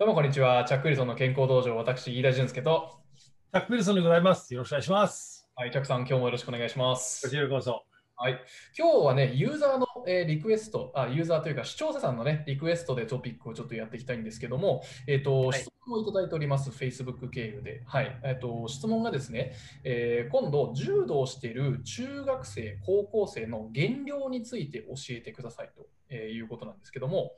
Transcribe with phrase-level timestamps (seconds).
[0.00, 0.64] どうもこんにちは。
[0.64, 4.54] チャック・ウィルソンの健康道場、私、飯田俊介と、チャック・ウィルソンでございます。
[4.54, 5.46] よろしくお願いします。
[5.54, 7.26] はい、チャックさん、今日もよろしくお願いします。
[7.26, 7.84] こちらこそ。
[8.16, 8.40] はい、
[8.78, 17.82] 今日はね、ユーザーの、えーリクエストあ、ユーザーというか視聴者さんのね、リクエストでトピックをちょっとやっていきたいんですけども、えっ、と、はい質問をいただいております、Facebook 経由で。
[17.84, 19.52] はい、えっ、と、質問がですね、
[19.84, 27.32] えー今度、柔道をしている中学生、高校生の減量について教えてくださいと、えーいうことなんですけども、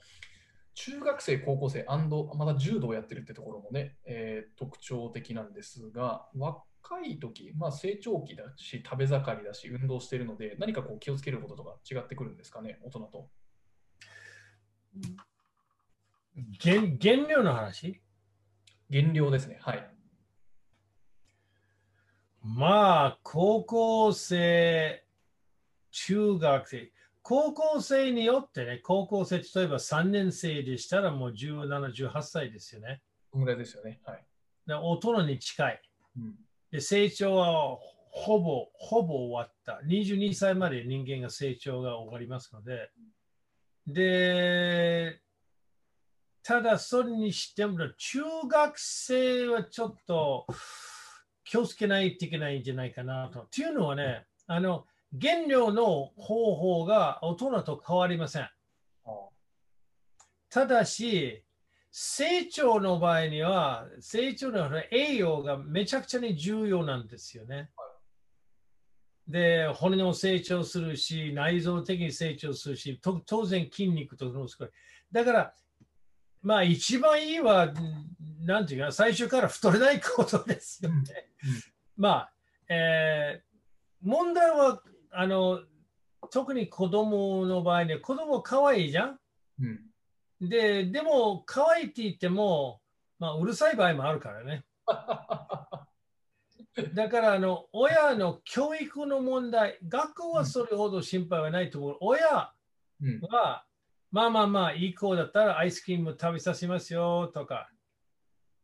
[0.74, 1.84] 中学生、高校生
[2.34, 6.62] まだ柔道をやってるってところもね、えー特徴的なんですが、若
[7.04, 13.28] い時、まあ、成長期だし、食べ盛りだし、運動しているので、何かこう気をつけることとか違ってくるんですかね、大人と。
[16.58, 18.00] 減減量の話？
[18.88, 19.58] 減量ですね。
[19.60, 19.94] はい。
[22.42, 25.04] まあ、高校生、
[25.90, 33.00] 中学生、高校生によってね、高校生、例えば3年生でしたらもう17、18歳ですよね。
[33.32, 34.00] ぐらいですよね。
[34.04, 34.24] はい。
[34.66, 35.82] で大人に近い。
[36.16, 36.34] うん、
[36.70, 37.78] で成長は
[38.10, 39.80] ほぼ、ほぼ終わった。
[39.86, 42.90] 22歳まで人間が成長が終わりますので。
[43.86, 45.20] で、
[46.42, 50.46] ただそれにしても、中学生はちょっと
[51.44, 53.46] 気をつけないといけないんじゃないかなと。
[53.50, 58.48] というのはね、あの、減量の方法が大人と変わりません。
[60.48, 61.44] ただし、
[61.90, 67.70] 成長の場合には、成長の栄養がめちゃくちゃに重要なんですよね。
[69.28, 74.70] で、骨も成長するし、内臓的に成長するし、と当然筋肉とかもすごい。
[75.10, 75.54] だから、
[76.42, 77.72] まあ一番いいは、
[78.40, 81.30] なんていうかな、最初から太れないことですよね。
[81.96, 82.32] まあ、
[82.68, 83.52] えー
[84.02, 85.60] 問題は、あの、
[86.30, 89.18] 特に子供の場合に、子供可愛いじゃん？
[89.60, 90.48] うん。
[90.48, 92.80] で、でも、可愛いって言っても、
[93.18, 94.64] まあ、うるさい場合もあるからね。
[96.94, 101.96] だから、あの、親の教育の問題、学校はそれほど心配はないと思う。
[102.00, 102.52] 親
[103.00, 103.20] うん。
[103.20, 103.66] は、
[104.10, 107.70] まあまあまあ、いい子だったらアイスクリーム食べさせますよとか、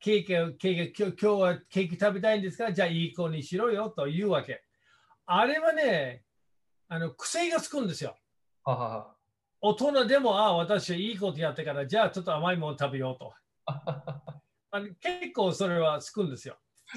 [0.00, 4.64] ケーキを、ケーキ今日今日はケーキ食べたいんですかじゃあいい子にしろよというわけ。
[5.26, 6.24] あれはね、
[6.88, 8.16] あの癖がつくんですよ。
[9.60, 13.32] 大人でも、ああ、私はいいことやってから、じゃあちょっと甘いもの食べようと。
[13.66, 14.22] は
[14.70, 16.56] あの結構それはつくんですよ。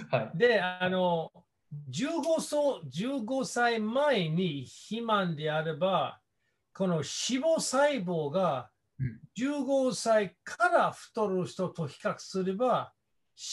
[0.09, 0.37] はい。
[0.37, 1.31] で、あの、
[1.89, 6.19] 15, そ15歳前に肥満であれば、
[6.73, 8.69] この脂肪細胞が
[8.99, 12.93] うん15歳から太る人と比較すれば、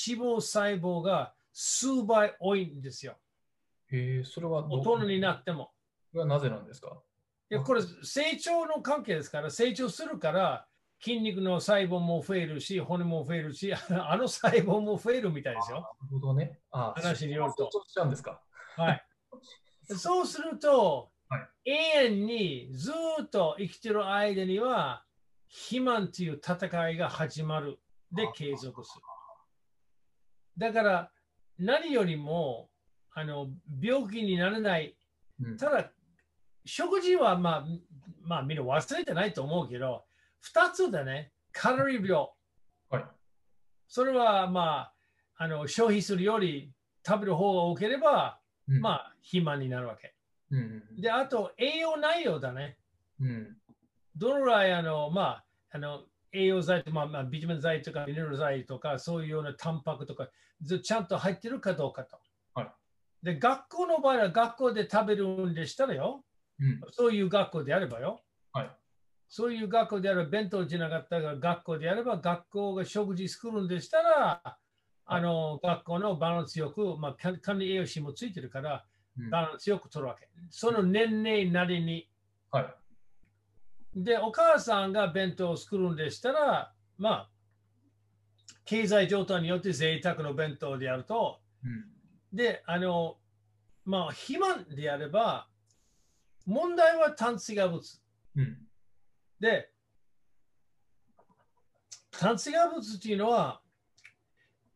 [0.06, 3.16] 脂肪細胞が数倍多いんですよ。
[3.90, 5.70] へえ、それはど大人になっても。
[6.10, 7.00] それはなぜなんですか？
[7.50, 10.66] いやこれ成長の関係ですから、成長するから
[11.00, 15.80] 筋肉の細胞も増えるし、骨も増えるし、 あの細胞も増えるみたいですよ。
[15.80, 16.60] なるほどね。
[16.70, 18.42] ああ、話によるとそうすか？
[18.76, 19.06] はい。
[19.96, 21.72] そうすると、は永
[22.04, 25.04] 遠にずーっと生きてる間には、
[25.48, 27.78] 肥満という戦いが始まる。
[28.12, 29.02] であ、継続する。
[30.58, 31.12] だから、
[31.58, 32.70] 何よりも、
[33.12, 33.48] あの
[33.80, 34.96] 病気にならない。
[35.40, 35.90] うんただ、
[36.68, 37.64] 食事はまあ、
[38.22, 40.04] まあ、みんな忘れてないと思うけど、
[40.54, 41.32] 2つだね。
[41.50, 42.28] カロリー病。
[42.90, 43.04] はい。
[43.88, 44.94] それはまあ、
[45.38, 46.70] あの消費するより
[47.06, 50.14] 食べる方が多ければ、うんまあ、肥満になるわけ。
[50.50, 51.00] うん。
[51.00, 52.76] で、あと、栄養内容だね。
[53.18, 53.56] うん。
[54.14, 56.02] どのぐらい、あの、まあ、あの、
[56.32, 60.28] 栄養剤とか、まあまあ、ビタミン剤とか、ミネラル剤とか、そういうようなタンパクとか、
[60.60, 62.18] ずちゃんと入ってるかどうかと。
[62.54, 62.68] はい
[63.22, 66.24] で、学校の場合は学校で食べるんでしたらよ、
[66.60, 66.80] うん。
[66.90, 68.20] そういう学校であればよ、
[68.52, 68.70] はい。
[69.28, 74.58] そういう学校であれば、弁当じゃなかったが、学校であれば、学校が食事作るんでしたら、
[75.10, 78.84] あの、学校のバランスよく、まあ、管管理栄養士もついてるから、
[79.18, 80.28] うんバランスよく取るわけ。
[80.48, 82.08] その年齢なりに。
[82.52, 82.74] はい。
[83.96, 87.30] で、お母さんが弁当を作るんでしたら、まあ、
[88.64, 91.86] 経済状態によって贅沢の弁当であると、うん。
[92.32, 93.16] で、あの、
[93.84, 95.48] まあ、肥満であれば、
[96.48, 98.00] 問題は炭水化物。
[98.34, 98.56] うん。
[99.38, 99.70] で、
[102.10, 103.60] 炭水化物っていうのは、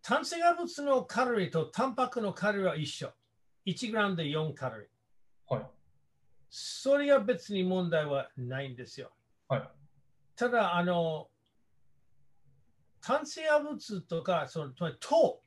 [0.03, 3.11] 炭水化物のカロリーとタンパクのカロリーは一緒。
[3.65, 5.55] 1グラムで4カロリー。
[5.55, 5.65] はい。
[6.51, 9.11] それは別に問題はないんですよ。
[9.49, 9.71] はい。
[10.37, 11.31] ただ、あの、
[13.01, 15.41] 炭水化物とか、そのつまり糖、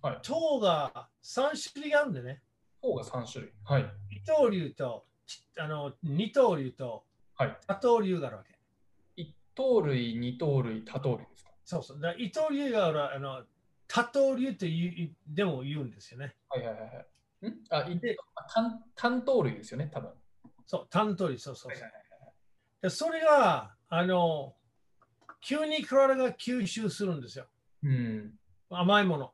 [0.00, 0.18] はい。
[0.22, 2.40] 糖が3種類あるんでね。
[2.80, 3.52] 方が3種類。
[3.62, 3.92] はい。
[4.08, 5.09] 一刀流とち
[5.58, 7.04] あの二刀流と
[7.36, 7.58] はい。
[7.66, 8.58] 多刀流があるわけ。
[9.16, 11.50] 一糖類、二糖類、多糖類ですか？
[11.64, 12.00] そうそう。
[12.00, 13.42] だ伊藤流があの
[13.88, 16.36] 多刀流というでも言うんですよね。
[16.48, 16.86] はいはいはいは
[17.42, 17.48] い。
[17.48, 17.64] ん？
[17.70, 18.16] あ、いで、
[18.52, 20.10] 単単刀類ですよね、多分。
[20.66, 21.72] そう、担当そうそうそう、
[22.82, 22.90] で。
[22.90, 24.54] それが、あの、
[25.40, 27.46] 急に体が吸収するんですよ。
[27.82, 28.38] うん。
[28.68, 29.32] 甘いもの。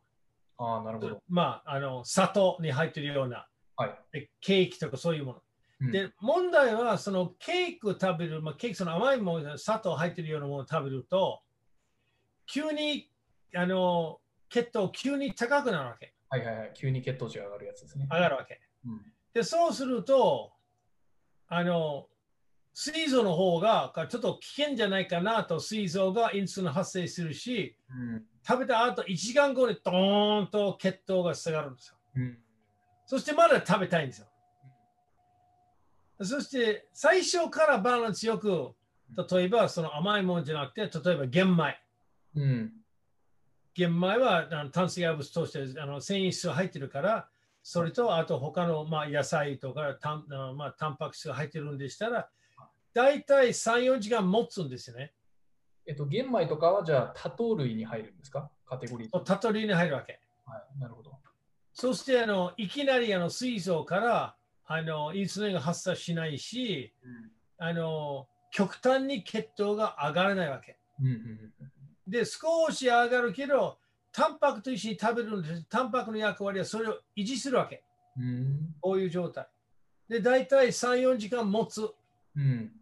[0.58, 1.22] ああ、なるほど。
[1.28, 3.98] まあ、あの、砂糖に入ってるような、はい。
[4.12, 5.42] でケーキとかそういうもの。
[5.80, 11.42] うん、で、問題は、そのケーキを食べる、まあ、ケーキ、その甘いもの、砂糖入ってるようなものを食べると、
[12.46, 13.10] 急に、
[13.54, 16.14] あの、血糖急に高くなるわけ。
[16.28, 16.72] はいはいはい。
[16.74, 18.06] 急に血糖値が上がるやつですね。
[18.10, 18.60] 上がるわけ。
[18.86, 19.00] うん。
[19.34, 20.52] で、そうすると、
[21.48, 22.08] あの、
[22.72, 28.24] 膵臓の方がちょっと危険じゃないかなと、膵臓がインスリン発生するし、うん。
[28.46, 31.96] 食べた後1時間後にドーンと血糖が下がるんですよ。
[32.16, 32.38] うん。
[33.06, 34.26] そしてまだ食べたいんですよ。
[36.22, 38.74] そして最初からバランスよく、
[39.30, 41.78] 例えばその甘いものじゃなくて、例えば玄米。
[42.34, 42.72] うん。
[43.74, 47.28] 玄米はあの炭水化物としてあの繊維質が入ってるから、
[47.62, 50.24] それとあと他のまあ野菜とかたん
[50.56, 52.28] まあタンパク質が入ってるんでしたら、
[52.94, 55.12] 大体3、4時間持つんですよね。
[55.86, 58.50] えっと、玄米とかはじゃあ多糖類に入るんですか？
[58.64, 59.20] カテゴリー。
[59.20, 60.20] タトリーに入るわけ。
[60.46, 60.80] はい。
[60.80, 61.12] なるほど。
[61.74, 64.35] そしてあのいきなりあの水槽から
[64.66, 66.92] あのインスリンが発生しないし、
[67.58, 70.78] あの極端に血糖が上がらないわけ。
[71.00, 71.06] うん。
[71.06, 71.52] うん。
[72.06, 73.78] で、少し上がるけど、
[74.12, 75.64] タンパクと一緒に食べるんです。
[75.64, 77.84] タンパクの役割はそれを維持するわけ。
[78.16, 78.74] うん。
[78.80, 79.46] こういう状態。
[80.08, 81.88] で、大体3、4時間持つ。
[82.34, 82.72] うん。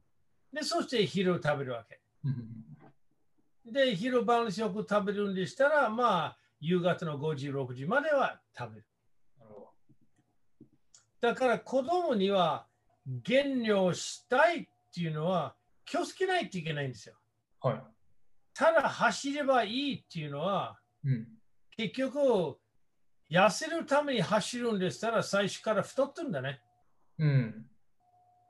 [0.53, 2.01] で、そして昼を食べるわけ。
[2.25, 3.73] うん。
[3.73, 8.87] で、昼バランスよく食べるんでしたら、まあ、夕方の5時、6時までは食べる。
[11.25, 12.67] だから子供には
[13.07, 15.55] 減量したいっていうのは
[15.87, 17.15] 気をつけないといけないんですよ。
[17.63, 17.71] ど。
[17.71, 17.83] はい。
[18.53, 21.27] ただ走ればいいっていうのはうん。
[21.79, 22.59] 結局
[23.31, 26.61] 痩せるために走るんでしたら最初から太ってるんだね。
[27.19, 27.67] うん。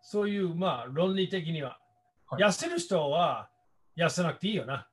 [0.03, 1.79] そういうまあ論理的には。
[2.27, 3.51] はい痩せる人は
[3.97, 4.89] 痩せなくていいよな。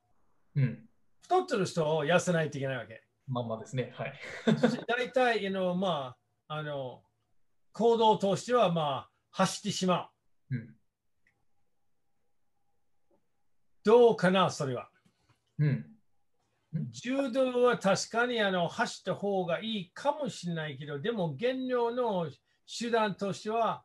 [0.55, 0.87] うん。
[1.23, 3.01] 太ってる人を痩せないといけないわけ。
[3.27, 3.91] まんまですね。
[3.95, 4.13] はい。
[4.87, 6.15] 大体、あのま
[6.47, 7.01] あ、あの
[7.73, 10.09] 行動としてはまあ走ってしま
[10.50, 10.56] う。
[10.56, 10.75] うん。
[13.83, 14.89] どうかな、それは。
[15.59, 15.85] うん。
[16.91, 22.29] 柔道は確かにあの走った方がいいかもしれないけど、でも減量の
[22.79, 23.83] 手段としては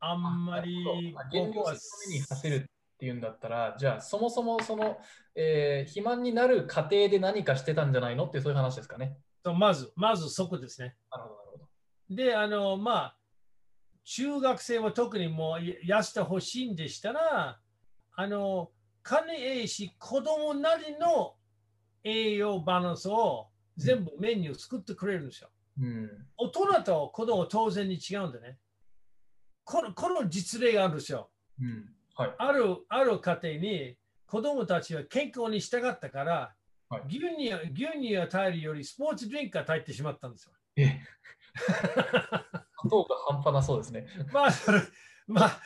[0.00, 4.98] あんまりあ減量するに走るっていうんだったら、じゃあそもそもその、
[5.34, 9.18] えー肥満になる過程で何かしてたんじゃないのってそういう話ですかね。
[9.42, 10.96] とまず、まずそこですね。
[11.10, 11.45] なるほど。
[12.08, 13.16] で、あの、まあ、
[14.04, 17.58] 中学生は特にもう痩せてほしいんでしたら、
[18.14, 18.70] あの、
[19.02, 21.34] 金ええし、子供なりの
[22.04, 25.50] 栄養バランスを全部メニュー作ってくれるんですよ。
[25.80, 26.10] うん。
[26.36, 28.58] 大人と子供は当然に違うんでね。
[29.64, 31.30] このこの実例があるんですよ。
[31.60, 31.92] うん。
[32.14, 32.34] はい。
[32.38, 36.54] あるある家庭に子供たちは健康に従ったから、
[36.88, 40.52] はい牛乳牛乳を与えるよりスポーツドリンクを与えてしまったんですよ。
[40.76, 41.00] え？
[42.80, 44.06] 砂糖が半端なそうですね。
[44.32, 44.80] まあ、それ
[45.26, 45.60] まあ、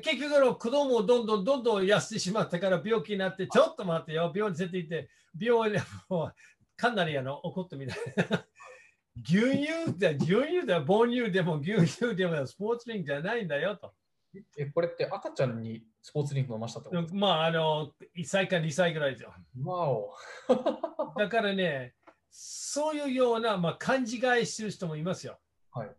[0.00, 5.10] 結局の子供をどんどんどんどん痩せてしまったから病気になって、ちょっと待ってよ、病院に連れて行って、
[5.40, 6.34] 病院でもう
[6.76, 7.98] かなりあの怒ったみたい
[8.30, 8.44] な。
[9.24, 13.92] 牛乳って、牛乳で母乳でも牛乳でもスポーツドリンクじゃないんだよと。
[14.56, 19.34] え、これって赤ちゃんにスポーツリンク飲ましたってことまあ、あの、1歳か2歳ぐらいですよ。
[19.64, 20.14] わお。
[21.18, 21.94] だからね、
[22.30, 25.38] そういうような、まあ、勘違いしてる人もいますよ。
[25.72, 25.90] はい。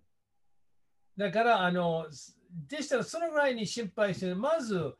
[1.17, 2.05] だから、あの、
[2.67, 4.95] でしたらそのぐらいに心配して、まず、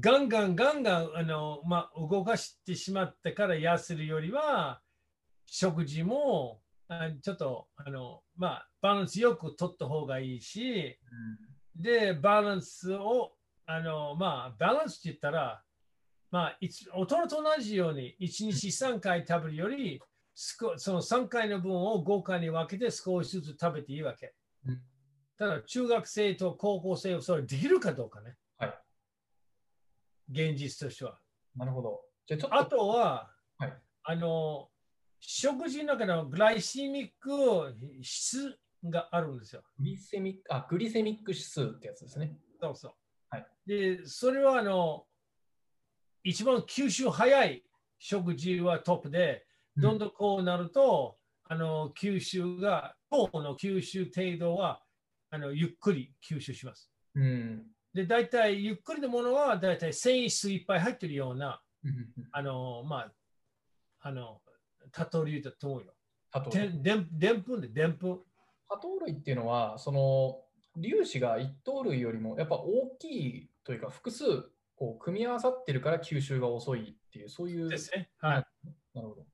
[0.00, 4.80] ガンガンガンガン、あの、まあ、動かしてしまってから痩せるよりは、
[5.46, 10.98] 食事も、あちょっと、あの、まあ、バランスよくとった方がいいし、
[11.74, 13.32] で、バランスを、
[13.66, 15.62] あの、まあ、バランスって言ったら、
[16.30, 20.00] まあ、いつ大人と同じように、1日3回食べるより、
[20.34, 24.34] 少その3回の分を5回に分けて少しずつ食べていいわけ。
[24.66, 24.82] うん
[25.38, 28.36] ただ、中学生と高校生はそれできるかどうかね。
[28.58, 28.74] はい。
[30.32, 31.20] 現実としては。
[31.54, 32.00] なるほど。
[32.26, 34.68] じゃあとは、はいあの、
[35.20, 39.62] 食事の中のグライシミック質があるんですよ。
[39.78, 42.36] グリセミック、あ、グリセミック指数ってやつですね。
[42.60, 42.92] そうそう。
[43.30, 45.06] はいで、それはあの、
[46.28, 47.62] 一番吸収早い
[47.98, 49.46] 食事はトップで、
[49.78, 54.82] どんどんこうなると、あの、吸収が、糖の吸収程度は、
[55.30, 56.90] あの、ゆっくり吸収します。
[57.14, 57.62] うん。
[57.94, 61.88] で、大体、ゆっくりのものは、大体繊維質いっぱい入ってるような、う
[62.32, 63.12] あの、まあ、
[64.00, 64.42] あの、
[64.92, 65.94] 多糖類だと思うよ。
[66.30, 66.82] 多糖類。
[66.82, 68.20] ででんぷんで、でんぷん。
[68.68, 70.42] 多糖類っていうのは、その
[70.82, 74.24] 粒子が一糖類よりもやっぱ大きいというか、複数
[74.78, 77.68] こう組み合わさってるから吸収が遅いっていう、そういう。
[77.68, 78.10] ですね。
[78.20, 78.46] はい。
[78.94, 79.26] なるほど。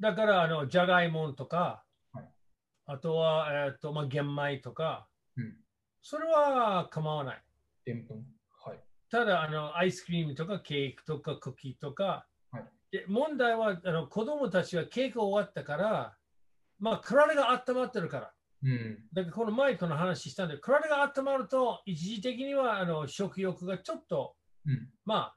[0.00, 2.24] だから、あの、じゃがいもとか、はい
[2.86, 5.56] あとは、えっと、まあ、玄米とか、うん。
[6.02, 7.42] それは構わない。
[7.84, 8.24] でんぷん。
[8.64, 8.80] はい。
[9.10, 16.16] ただ、あの、アイスクリームとかケーキとかクッキーとか、はいで問題はあの子供たちはケーキ終わったから、
[16.78, 18.32] まあ、体が温まってるから。
[18.62, 18.98] うん。
[19.12, 24.34] だからこのマイクの話したんで、体が温まると、一時的にはあの食欲がちょっと、
[24.68, 24.88] うん。
[25.04, 25.32] ま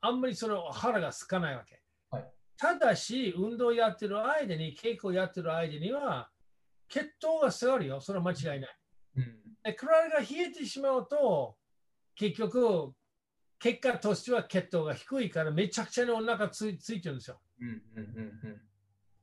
[0.00, 1.82] あ、あんまりその腹が空かないわけ。
[2.10, 6.30] はいただし、運動やってる間に、稽古やってる間には、
[6.88, 8.00] 血糖が下がるよ。
[8.00, 8.78] それは間違いない。
[9.16, 9.24] うん。
[9.64, 11.56] で体が冷えてしまうと、
[12.14, 12.92] 結局、
[13.58, 17.40] 結果としては血糖が低いから、めちゃくちゃにお腹ついついてるんですよ。
[17.60, 17.68] うん。
[17.96, 18.04] うん。
[18.04, 18.60] うん。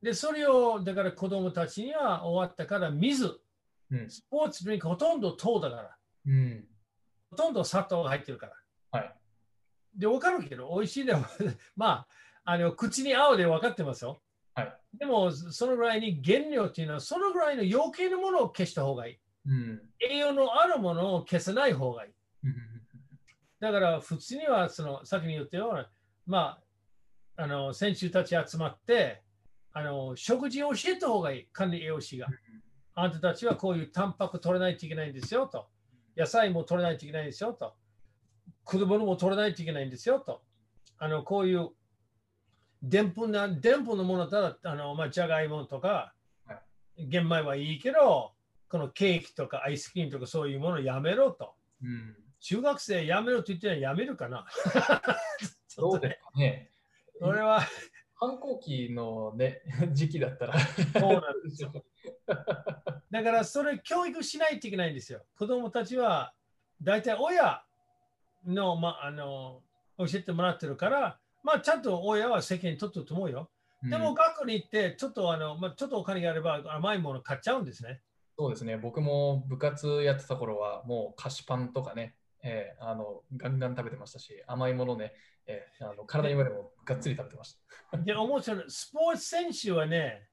[0.02, 3.40] で、それを、だから子供たちには終わったから、水、
[3.90, 4.10] うん。
[4.10, 6.68] スポーツドリンクほとんど糖だから、うん。
[7.30, 8.52] ほとんど砂糖が入ってるから。
[9.92, 10.00] はい。
[10.00, 11.24] で、わかるけど、美味しいでも、
[11.76, 12.08] まあ、
[12.44, 14.22] あの口に合うで分かってますよ。
[14.54, 14.78] はい。
[14.98, 19.18] でも、そのぐらいに原料っていうのは、そのぐらいの余計なものを消した方がいい。
[19.46, 19.90] うん。
[20.00, 22.12] 栄養のあるものを消さない方がいい。
[22.44, 22.54] うん。
[23.60, 25.90] だから、普通には、その、先に言ったような、
[26.26, 26.60] ま
[27.36, 29.22] あ、あの、選手たち集まって、
[29.72, 31.48] あの、食事を教えた方がいい。
[31.52, 32.28] 管理栄養士が。
[32.94, 35.68] あんたたちはこういうタンパク取らないといけないんですよと。
[36.14, 37.74] 野菜も取らないといけないんですよと。
[38.64, 40.42] 果物も取らないといけないんですよと。
[40.98, 41.70] あの、こういう
[42.82, 46.14] でんぷんな、でんぷんのものだったら、あの、まあ、じゃがいもとか
[46.46, 46.62] は、
[46.98, 48.32] 玄米はいいけど、
[48.68, 51.54] このケーキとかアイスクリームとかそういうものをやめろと。
[51.82, 52.16] うん。
[52.40, 54.46] 中学生やめろと言ってるのはやめるかな。
[55.76, 56.70] どうですかね。
[57.20, 57.60] 俺は、
[58.14, 60.58] 反抗期のね、時期だったら。
[60.58, 61.72] そうなんですよ。
[63.10, 65.24] だからそれ教育しないといけないんですよ。
[65.36, 66.32] 子供たちは
[66.80, 67.62] 大体親
[68.46, 69.62] の,、まあ、あの
[69.98, 73.50] 教えてもらってるから、まあ、ちゃんと親は責任取ってると思うよ。
[73.82, 78.00] でもうん学校に行ってちょっとあの、まあ、ちょっとお金があれば甘いもの買っちゃうんですね。
[78.38, 78.76] そうですね。
[78.76, 85.12] 僕も部活やってた頃は、もう菓子パンとかね、えーあのガンガン食べてましたし、甘いものね、
[85.46, 87.56] えーあの体にまでもがっつり食べてまし
[87.90, 87.98] た。
[87.98, 90.28] で、思うそのスポーツ選手はね、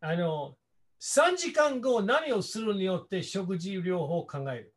[0.00, 0.56] あの、
[1.00, 4.74] 3時間後何をするによって食事療法を考える。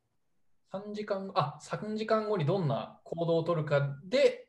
[0.73, 4.47] 3時間後、あ、3時間後にどんな行動を取るかで、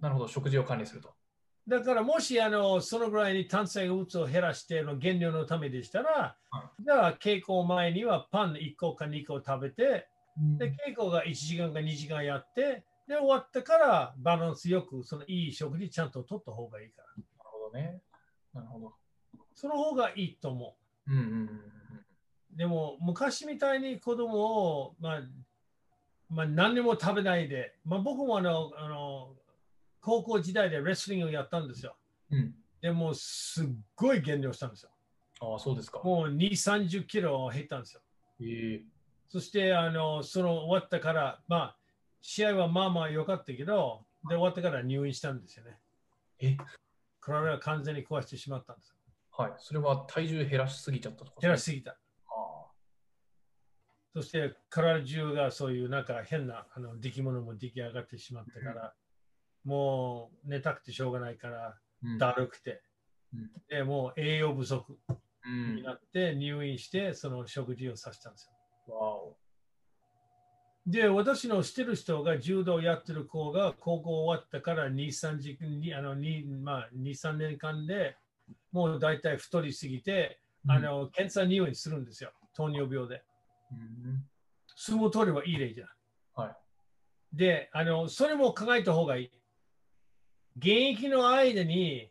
[0.00, 1.14] なるほど、食事を管理すると。
[1.66, 10.06] だからもしあのそのぐらいに炭水化物を減らしての減量のためでしたら、はじゃあ稽古前にはパン1個か2個食べて、
[10.58, 17.08] で稽古が1時間か2時間やって、で終わってからバランスよくそのいい食事ちゃんと取った方がいいから。
[17.08, 18.02] なるほどね。
[18.52, 18.92] なるほど。
[19.54, 20.76] その方がいいと思
[21.06, 21.43] うんうんうんう。
[22.56, 25.20] でも昔みたいに子供を、まあ
[26.30, 29.34] まあ、何にも食べないで、まあ、僕もあのあの
[30.00, 31.96] 高校時代でレスリングをやったんですよ。
[32.30, 32.38] うん。
[32.38, 32.54] うん。
[32.80, 34.90] でもすっごい減量したんですよ。
[35.40, 36.00] ああ、そうですか。
[36.04, 38.00] もう2、30キロ減ったんですよ。
[38.40, 38.84] ええ
[39.28, 41.76] そして、あの、その終わったから、まあ、
[42.20, 45.78] 試合はまあまあ良かったけど、で、終わってから入院したんですよね。
[46.38, 46.56] え？
[47.20, 48.96] 体が完全に壊してしまったんですよ。
[49.36, 49.52] はい。
[49.58, 51.40] それは体重減らしすぎちゃったとか？
[51.40, 51.96] 減らしすぎた。
[54.16, 58.94] あそして、体中がそういうなんか変なあの出来物も出来上がってしまったから、
[59.64, 61.76] もう寝たくてしょうがないから、
[62.18, 62.82] だるくて
[63.34, 64.98] うん、でもう栄養不足
[65.46, 68.50] うんになって入院して、その食事をさせたんです
[68.88, 68.94] よ。
[68.94, 69.36] わお。
[70.86, 78.16] で、私の知ってる人が柔道やってる子が高校終わったから2、3時にあの2、まあ、2、3年間で
[78.72, 82.32] もう大体太りすぎて、あの検査入院するんですよ。
[82.54, 83.22] 糖尿病で。
[83.72, 84.24] うん、
[84.76, 85.88] 相撲取ればいい例じゃん。
[86.34, 86.56] はい。
[87.32, 89.30] で、あの、それも考えた方がいい。
[90.56, 92.10] 現役の間に、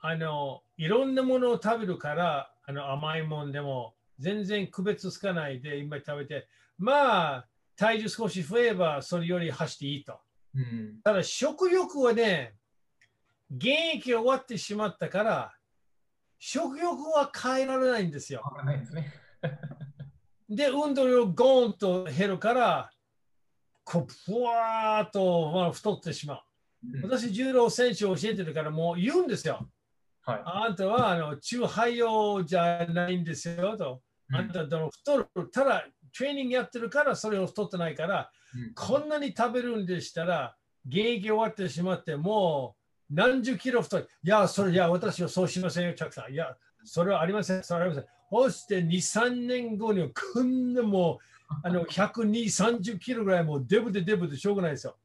[0.00, 6.48] あの、いろんなものを食べるから、あの、甘いもんでも全然区別つかないで今食べて、
[6.78, 10.20] まあ、体重少し増えばそれより走っていいと。
[10.54, 11.00] うん。
[11.02, 12.54] ただ食欲はね、
[13.50, 15.54] 現役が終わってしまったから、
[16.38, 18.40] 食欲は変えられないんですよ。
[18.44, 19.12] わからないですね。
[20.50, 22.90] で、運動量ゴーンと減るから、
[23.84, 26.42] こう、ふわーっと、まあ、太ってしまう。
[26.92, 29.68] うん私、柔道選手を教えてるから、もう言うんですよ。
[30.22, 30.42] はい。
[30.44, 34.02] あんたはあの中肺用じゃないんですよと。
[34.32, 35.84] あんたどの太る、ただ
[36.16, 42.74] トレーニングやってるからそれを太ってないから、うんこんなに食べるんでしたら、現役終わってしまって、も
[43.10, 44.02] う何十キロ太い。
[44.02, 46.32] いや、それ、いや、私はそうしませんよ、チャックさん。
[46.32, 48.10] いや、それはありません、それはありません。
[48.30, 52.44] そして2、3年後にはこんなもう、あの、120、
[52.78, 54.96] 30キロぐらいもうデブでデブでしょうがないですよ。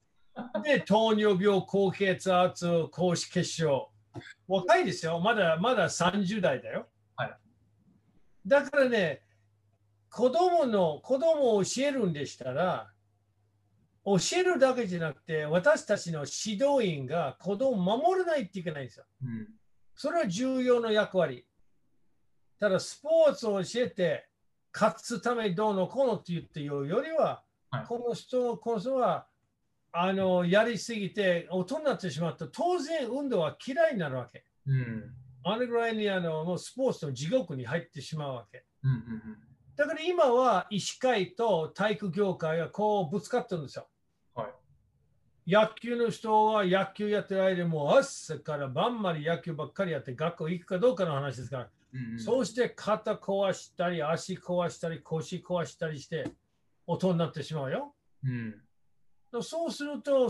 [0.63, 3.89] で、糖尿病、高血圧、高脂血症。
[4.47, 5.19] 若いですよ。
[5.19, 6.87] まだまだ30代だよ。
[7.15, 7.37] はい
[8.47, 9.23] だからね、
[10.11, 12.91] 子供の子供を教えるんでしたら、
[14.05, 19.05] 教えるだけじゃなくて、私たちの指導員が子供を守らないといけないんですよ。
[19.23, 19.47] うん。
[19.95, 21.43] それは重要な役割。
[22.65, 24.27] ただ、スポーツを教えて、
[24.73, 29.27] 勝つためにどうのこうのって言っていうよりは、はいこの人、この人は、
[29.91, 34.45] あの、やりすぎて大人になってしまった当然運動は嫌いになるわけ。
[34.65, 35.13] うん。
[35.43, 38.65] あれぐらいにあのもうスポーツの地獄に入ってしまうわけ。
[38.81, 38.91] うん。
[38.91, 39.37] うん。
[39.75, 43.87] だから今は医師会と体育業界がこうぶつかってるんですよ。
[44.33, 44.47] はい
[45.47, 52.19] 野球の人は野球やってる間もう朝から晩まで野球ばっかりやって学校行くかどうかの話ですから、うん。
[52.19, 56.29] そうして肩壊したり足壊したり腰壊したりして
[56.85, 57.95] 音になってしまうよ。
[58.23, 58.61] うん。
[59.41, 60.29] そうすると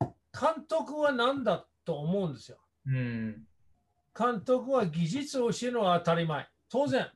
[0.00, 2.58] 監督は何だと思うんですよ。
[2.86, 3.46] うん。
[4.18, 6.48] 監督は技術を教えるのは当たり前。
[6.68, 7.10] 当然。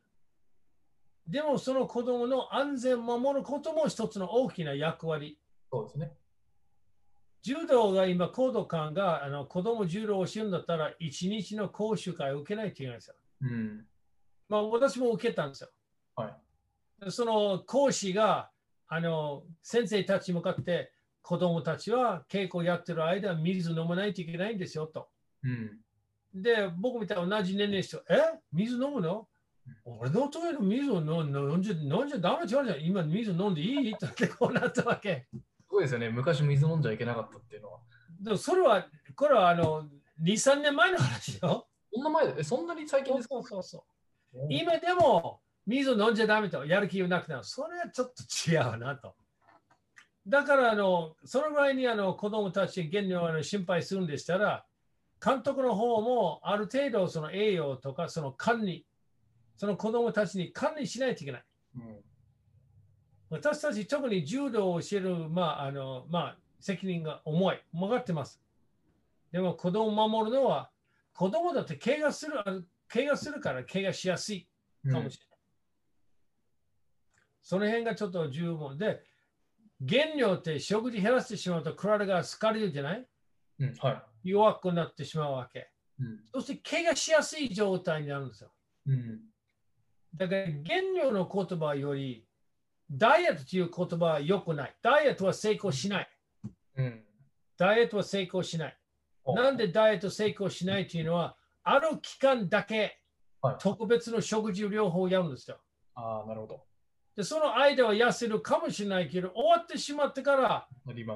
[1.26, 5.38] でもその子供の安全を守ることも一つの大きな役割。
[5.72, 6.12] そうですね。
[7.42, 13.14] 柔道が今、高度感があの子供柔道を教えるんだったら、一日の講習会を受けないといけないんですよ。
[13.42, 13.86] うん。
[14.48, 15.70] まあ私も受けたんですよ。
[16.16, 16.28] は
[17.06, 17.10] い。
[17.10, 18.50] その講師が
[18.88, 20.92] あの先生たちに向かって
[21.22, 25.08] 子供たちは稽古やってる間水飲まないといけないんですよと。
[25.42, 25.78] うん。
[26.34, 28.38] で、僕みたいな同じ年齢の人、え？
[28.52, 29.26] 水飲むの？
[29.84, 32.66] 俺のトイレの水を飲んじゃ飲んじゃダメじゃん。
[32.82, 33.92] 今水飲んでいい？
[33.92, 35.26] ってこうなったわけ。
[35.32, 36.10] すごいですよね。
[36.10, 37.78] 昔水飲んじゃいけなかったっていうのは。
[38.20, 39.88] でもそれは、これはあの
[40.22, 41.68] 2、3年前の話よ。
[41.92, 43.34] そんな前そんなに最近そうですか？
[43.34, 43.84] そうそうそ
[44.48, 44.52] う。
[44.52, 47.44] い今でも水を飲んじゃダメとやる気がなくなる。
[47.44, 49.14] それはちょっと違うなと。
[50.26, 54.64] だからあの、そのぐらいにあの子供たち現にあの心配するんでしたら、
[55.24, 58.86] 監督の方もある程度その栄養とかその管理、
[59.56, 61.44] その子供たちに管理しないといけない。
[61.76, 62.04] うん。
[63.30, 67.60] 私たち特に柔道を教える、まああのまあ、責任が重い。
[67.72, 68.40] 曲がってます。
[69.32, 70.69] でも子供を守るのは、
[71.12, 72.32] 子供だって怪我する、
[72.88, 74.48] 怪我するから怪我しやすい。
[74.84, 75.38] うんかもしれない。
[77.42, 79.02] その辺がちょっと十分で、
[79.86, 83.06] 原料って食事減らしてしまうと体が疲れるじゃない？
[83.60, 83.74] うん。
[83.78, 85.70] は弱くなってしまうわけ。
[86.00, 86.04] い。
[86.04, 86.20] うん。
[86.32, 88.52] そして怪我しやすい状態になるんですよ。
[88.86, 89.20] うん。
[90.14, 92.26] だから原料の言葉より、
[92.90, 94.76] ダイエットという言葉は良くない。
[94.82, 96.08] ダイエットは成功しない。
[96.76, 97.04] うん。
[97.56, 98.79] ダイエットは成功しない。
[99.30, 102.98] おなんでダイエット成功しないというのは、ある期間だけ
[103.42, 105.58] はい特別の食事療法をやるんですよ。
[105.94, 106.62] ああ、なるほど。
[107.16, 110.68] でその間は痩せるかもしれないけど、終わってしまってから、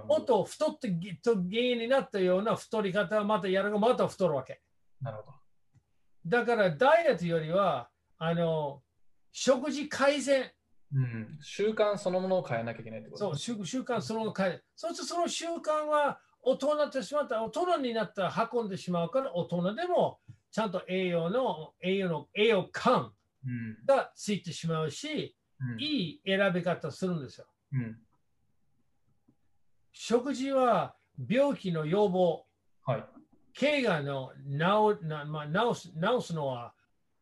[0.07, 4.61] もっと太って原因になったような太り方はまたやるがまた太るわけ。
[5.01, 5.33] なるほど。
[6.27, 8.83] だからダイエットよりは、あの、
[9.33, 10.51] 食事改善、
[10.95, 11.39] うん。
[11.41, 14.65] 習慣そのものを変えなきゃいけないってことそう、習習慣そのまま変える。
[14.77, 23.13] そしてその習慣は大人になってしまった、大人になったら運んでしまうから、大人でもちゃんと栄養の、栄養の、栄養感
[23.47, 23.77] うん。
[23.87, 25.81] がついてしまうし、うん。
[25.81, 27.47] いい選び方するんですよ。
[27.73, 27.99] うん。
[29.93, 30.97] 食事は
[31.29, 32.47] 病気の予防、
[32.85, 33.05] はい。
[33.59, 34.33] 怪我の
[34.99, 36.75] 治な、まあ、治す治すのは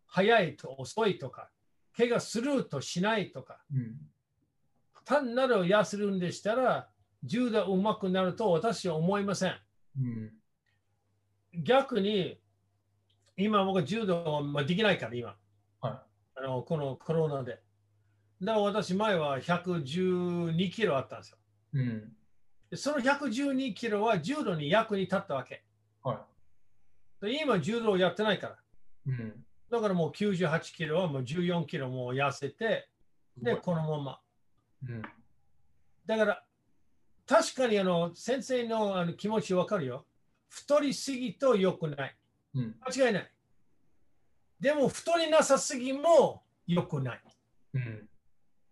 [0.06, 1.50] 早いと遅いとか、
[1.96, 3.96] 怪我するとしないとか、うん。
[5.04, 6.88] 単なる痩せるんでしたら、
[7.24, 9.56] 柔道うまくなると私は思いません。
[10.00, 10.32] うん。
[11.62, 12.38] 逆に、
[13.36, 15.36] 今僕は柔道はまあできないから、今。
[15.80, 16.04] は
[16.34, 17.60] あのこのコロナで。
[18.40, 21.38] だから私前は112キロあったんですよ。
[21.74, 21.78] い。
[21.78, 22.12] うん。
[22.70, 25.64] でその112キロは柔道に役に立ったわけ。
[26.02, 26.26] は
[27.20, 28.54] で今柔道やってないから。
[28.54, 28.56] い。
[29.06, 29.44] うん。
[29.70, 32.88] だからもう98キロはもう14キロもう痩せて、
[33.36, 34.20] で、このまま。
[34.88, 35.02] うん。
[36.06, 36.44] だから、
[37.32, 40.04] 確かにあの先生のあの気持ちわかるよ。
[40.50, 42.16] 太りすぎと良くない。
[42.54, 42.76] うん。
[42.86, 43.32] 間違いない。
[44.60, 47.22] でも太りなさすぎも良くない。
[47.72, 48.06] うん。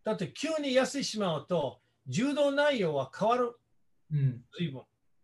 [0.04, 3.58] だって急に痩せてしまうと、柔道内容は変わる。
[4.12, 4.44] うん。
[4.58, 4.82] 随分。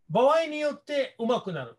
[0.09, 1.77] 場合によって上手くなる。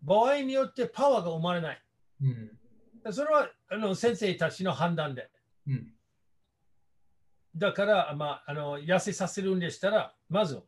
[0.00, 1.82] 場合によってパワーが生まれない。
[2.22, 3.12] うん。
[3.12, 5.28] それはあの先生たちの判断で。
[5.66, 5.92] うん。
[7.54, 10.62] だから、まあ、あの痩せさせるんでしたら、まず、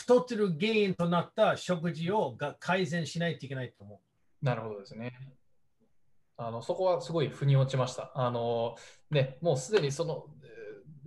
[0.00, 4.00] 太ってる原因となった食事をが改善しないといけないと思
[4.42, 4.44] う。
[4.44, 5.12] なるほどですね。
[6.38, 8.10] あのそこはすごい腑に落ちました。
[8.14, 8.76] あの
[9.10, 10.24] ね、もうすでにその、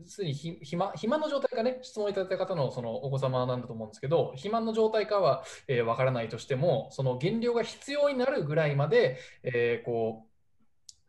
[0.06, 10.33] すでに暇暇の状態かね、質問いただいた方のそのお子様なんだと思うんですけど、肥満の状態かはわ、えー、からないとしても、その減量が必要になるぐらいまで、えー、こう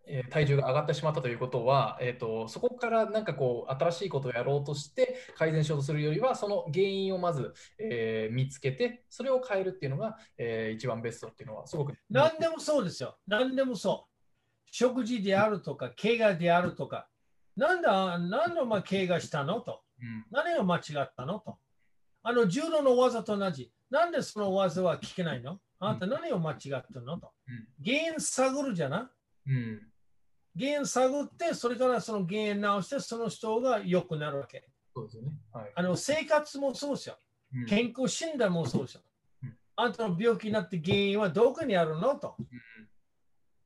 [0.07, 13.17] え体重が上がってしまったということは、えーと、そこからなんかこう新しいことをやろうとして改善しようとするよりはその原因をまず、えー、見つけてそれを変えるっていうのが、えー、一番ベストっていうのはすごく何でもそうですよ。
[13.27, 14.11] 何でもそう。
[14.71, 17.09] 食事であるとか怪我であるとか。
[17.57, 21.57] なんだ何のま怪我したのと、うん、何が間違ったのと。
[22.23, 23.71] あの柔道の技と同じ。
[23.91, 25.61] なんでその技は聞けないの？
[25.79, 26.59] あなた何を間違っ
[26.93, 29.11] たのと、うん、原因探るじゃな、
[29.47, 29.83] うん
[30.59, 34.65] 原因探って、それからその原因直して、その人が良くなるわけ。
[34.95, 35.33] そうですよね。
[35.53, 37.19] はい、あの生活もそうですよ。
[37.69, 39.01] 健康診断もそうですよ。
[39.43, 42.15] うん、あんたの病気になって原因はどこにあるの？
[42.17, 42.37] と。
[42.39, 42.47] うん、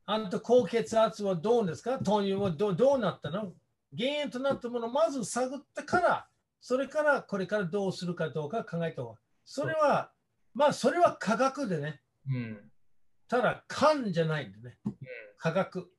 [0.05, 1.99] あんた高血圧はどうですか？
[1.99, 3.53] 糖尿はどどうなったの？
[3.97, 6.27] 原因となったものをまず探ってから、
[6.61, 9.19] それからこれからどうするかどうか考えた方が。
[9.45, 10.11] それは、
[10.53, 12.01] まあ、それは科学でね。
[12.27, 12.71] うん、
[13.27, 14.77] ただ、勘じゃないんでね。
[15.37, 15.91] 科学。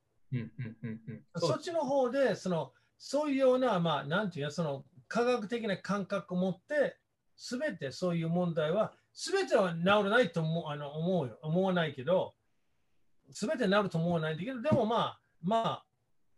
[1.35, 2.71] そっちの方でその
[3.03, 6.97] そういうような、まあ、なんていうか、その科学的な感覚を持って、
[7.35, 12.35] すべてそういう問題は、すべては治らないと思うあの思うよ思わないけど、
[13.31, 15.85] すべて治ると思わないんだけど、でもまあ、まあ、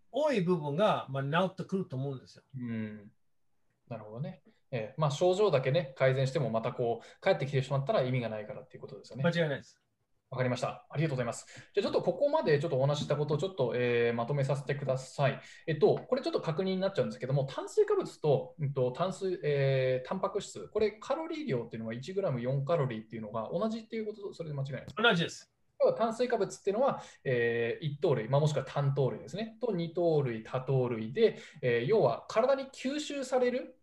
[0.09, 2.43] 多い部分が、まあ、治ってくると思うんですよ。
[2.55, 3.11] うん
[3.89, 4.41] なるほどね。
[4.71, 9.23] えーまあ、症状だけね、改善してもまたこう、帰ってきてしまったら意味がないからっていうことですよね。
[9.23, 9.82] 間違いないです。
[10.33, 10.83] わかりました。
[10.89, 11.45] ありがとうございます。
[11.75, 15.39] じゃあちょっとここまでちょっとお話ししたことをちょっと、えー、まとめさせてください。
[15.67, 25.03] えっと、これちょっと確認になっちゃうんですけども、炭水化物と、うん、と炭水、えー、タンパク質、これカロリー量っていうのは 1g4 カロリーっていうのが同じっていうこと、それで間違いないですか？
[25.03, 25.51] 同じです。
[25.97, 33.77] 炭水化物っていうのは、えー、1糖類、まあ、もしくは単糖類ですね、と2糖類、多糖類で、えー、要は体に吸収される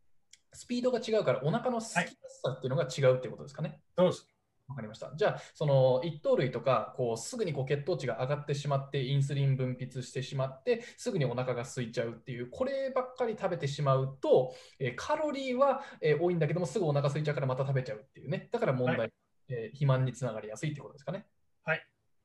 [0.52, 3.68] スピードが違うから、お腹のすきやすさっていうのが違うっていうことですかね？
[3.68, 4.28] はい、そうです。
[4.70, 5.12] わかりました。
[5.16, 18.48] じゃあ、その一糖類とか、こうすぐにこう血糖値が上がってしまって、インスリン分泌してしまって、すぐにお腹が空いちゃうっていう、こればっかり食べてしまうと、えカロリーは、え多いんだけども、すぐお腹空いちゃうからまた食べちゃうっていうね。
[18.52, 19.12] だから問題、はい、
[19.48, 21.26] えー、肥満につながりやすいってことですかね。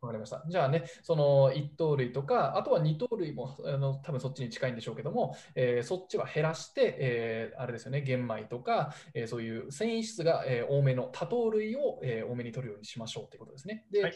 [0.05, 0.11] はい。
[0.11, 0.43] わかりました。
[0.47, 13.85] じゃあね、その1糖類とか、あとは2糖類もあの多分そっちに近いんでしょうけども、えー、そっちは減らして、えー、あれですよね、玄米とか、えー、そういう繊維質が、え多めの多糖類を、え多めに取るようにしましょうということですね。
[13.91, 14.13] で、はい、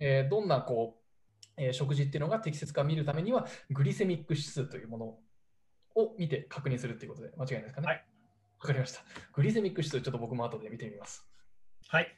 [0.00, 5.18] えどんなこう、え食事っていうのが適切か見るためには、グリセミック指数というもの
[5.94, 7.86] を見て確認するということで、間違いないですかね？
[7.86, 8.04] はい。
[8.60, 9.00] わかりました。
[9.34, 11.24] グリセミック指数、ちょっと僕も後で見てみます。
[11.88, 12.17] はい。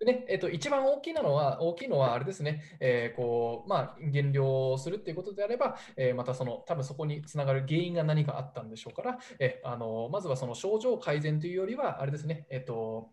[0.00, 13.10] でねえっと、一番大きなのは、大きいのはあれですね、えー、こうまあ、減量するっていうことであれば、えー、またその、多分そこにつながる原因が何かあったんでしょうから、えー、あのまずはその症状改善というよりは、あれですね、えっと、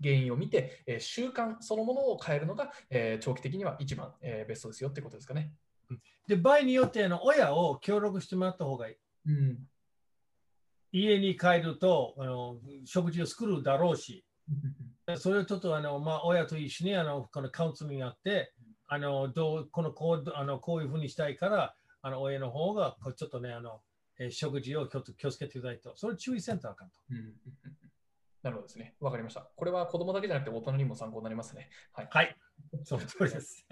[0.00, 5.50] 原因を見て、えー、習慣そのものを変えるのが、えー、長期的には一番、えー、ベストですよってことですかね。
[6.28, 8.96] で、場合によっての親を協力してもらった方がいい。
[9.26, 9.58] うん、
[10.92, 14.24] 家に帰るとあの食事を作るだろうし。
[15.16, 18.52] それをちょっとあの、まあ、親と一緒にあのこのカウンセリングやって、
[18.88, 23.80] あのどうこのこうあのこういうふうにしたいから、あの親の方がちょっとね、あの
[24.18, 26.90] え食事を気をつけていただいて、それ注意センターかと。
[27.10, 27.34] うん
[28.42, 28.94] なるほどですね。
[29.00, 29.40] わかりました。
[29.56, 31.68] これは子供だけじゃなくて大人にも参考になりますね。
[31.92, 32.08] はい。
[32.12, 32.36] はい、
[32.84, 33.66] その通りです。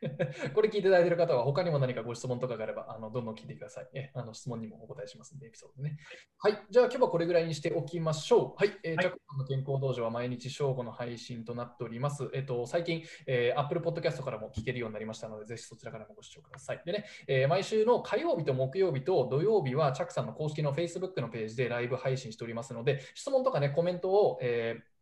[0.54, 3.88] これ聞いていただいている方は、他にも何かご質問とかがあれば、あのどんどん聞いてください。
[3.94, 5.98] えあの質問にもお答えしますので、エピソードね。
[6.38, 6.62] はい。
[6.70, 8.62] じゃあ、今日はこれぐらいにしておきましょう。
[8.62, 8.78] はい。
[8.82, 12.30] えー、はい、ジャコさんの健康道場は毎日正午の配信となっております。
[12.32, 16.82] えっ、ー、と、最近、えー、Apple Podcast からも聞けるようになりましたので、ぜひそちらからもご視聴ください。
[16.84, 24.97] でね、えー、毎週の火曜日と木曜日と土曜日は、チャックさんの公式の Facebook のページでライブ配信しておりますので、質問とかね、コメントを、えー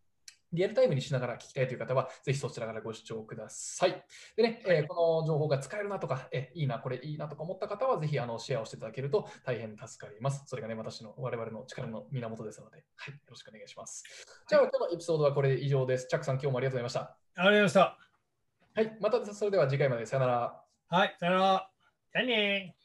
[0.53, 4.05] リアルタイムにしながら聞きたいという方は、ぜひそちらからご視聴ください。
[4.37, 10.45] でね、えー、この情報が使えるなとか、えー、いいな、これいいなとか思った方は、ぜひあのシェアをしていただけると大変助かります。
[10.47, 14.05] それがね、私の我々の力の源ですので、はい、よろしくお願いします。
[14.49, 16.07] じゃあ、今日のエピソードはこれで以上です。
[16.07, 17.01] チャックさん、今日もありがとうございました。
[17.01, 17.99] ありがとうございました。
[18.77, 20.63] はい、またそれでは次回までさよなら。
[20.89, 21.71] はい、さよなら。
[22.13, 22.77] じゃあね